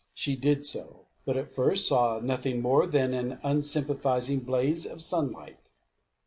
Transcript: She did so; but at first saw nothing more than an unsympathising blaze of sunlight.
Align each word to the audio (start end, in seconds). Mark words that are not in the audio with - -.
She 0.15 0.35
did 0.35 0.65
so; 0.65 1.05
but 1.27 1.37
at 1.37 1.53
first 1.53 1.85
saw 1.87 2.19
nothing 2.19 2.59
more 2.59 2.87
than 2.87 3.13
an 3.13 3.37
unsympathising 3.43 4.39
blaze 4.39 4.87
of 4.87 4.99
sunlight. 4.99 5.69